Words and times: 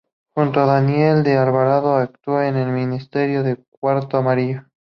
Junto 0.35 0.59
a 0.61 0.65
Daniel 0.65 1.21
de 1.21 1.37
Alvarado 1.37 1.95
actuó 1.97 2.41
en 2.41 2.55
"El 2.57 2.71
Misterio 2.87 3.43
Del 3.43 3.63
Cuarto 3.69 4.17
Amarillo". 4.17 4.63